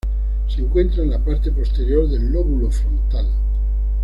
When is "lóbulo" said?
2.33-2.71